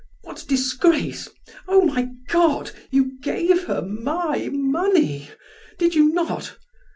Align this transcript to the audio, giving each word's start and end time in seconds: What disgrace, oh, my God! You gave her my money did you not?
What 0.23 0.45
disgrace, 0.47 1.27
oh, 1.67 1.81
my 1.85 2.09
God! 2.27 2.71
You 2.89 3.19
gave 3.21 3.65
her 3.65 3.83
my 3.83 4.49
money 4.51 5.29
did 5.77 5.93
you 5.93 6.09
not? 6.11 6.57